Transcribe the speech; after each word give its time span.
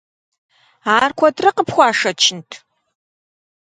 Ар 0.99 1.11
куэдрэ 1.17 1.49
къыпхуашэчынт? 1.55 2.49